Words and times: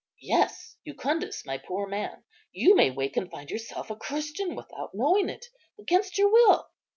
"Yes, 0.23 0.77
Jucundus, 0.83 1.45
my 1.45 1.59
poor 1.59 1.85
man, 1.87 2.23
you 2.51 2.75
may 2.75 2.89
wake 2.89 3.17
and 3.17 3.29
find 3.29 3.51
yourself 3.51 3.91
a 3.91 3.95
Christian, 3.95 4.55
without 4.55 4.95
knowing 4.95 5.29
it, 5.29 5.45
against 5.77 6.17
your 6.17 6.31
will. 6.31 6.65